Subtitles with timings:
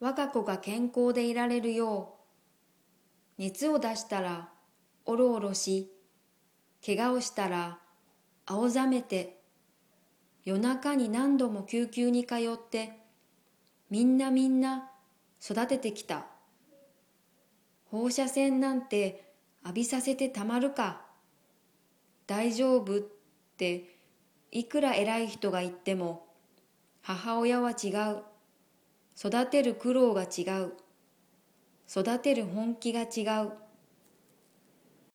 [0.00, 2.14] 我が子が健康でいられるよ
[3.38, 4.50] う、熱を出したら
[5.04, 5.90] おろおろし、
[6.84, 7.78] 怪我をしたら
[8.46, 9.40] 青ざめて、
[10.44, 12.92] 夜中に何度も救急に通って、
[13.90, 14.90] みんなみんな
[15.42, 16.26] 育ててきた。
[17.90, 19.32] 放射線なんて
[19.64, 21.02] 浴びさせてたまるか。
[22.26, 23.00] 大丈夫っ
[23.56, 23.98] て
[24.50, 26.26] いくら偉い人が言っても
[27.02, 28.22] 母親は違う。
[29.18, 30.74] 育てる苦労が違う。
[31.90, 33.52] 育てる本気が違う。